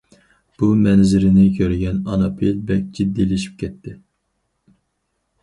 [0.61, 3.95] بۇ مەنزىرىنى كۆرگەن ئانا پىل بەك جىددىيلىشىپ كەتتى.